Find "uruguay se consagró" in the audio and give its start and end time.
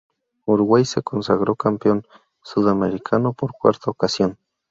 0.47-1.55